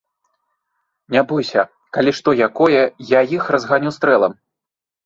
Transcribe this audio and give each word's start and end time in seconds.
Не 1.15 1.21
бойся, 1.31 1.61
калі 1.99 2.11
што 2.21 2.35
якое, 2.47 2.81
я 3.17 3.21
іх 3.39 3.43
разганю 3.59 3.89
стрэлам. 4.01 4.33